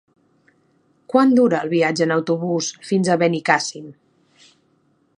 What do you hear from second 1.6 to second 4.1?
el viatge en autobús fins a Benicàssim?